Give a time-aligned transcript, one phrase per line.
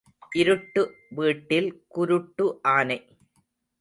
[0.35, 0.81] இருட்டு
[1.09, 2.99] வீட்டில் குருட்டு ஆனை.